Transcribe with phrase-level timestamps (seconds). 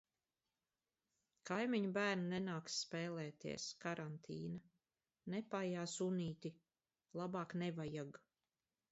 [1.49, 3.65] Kaimiņu bērni nenāks spēlēties.
[3.83, 4.57] Karantīna.
[5.33, 6.51] Nepaijā sunīti.
[7.21, 8.19] Labāk nevajag.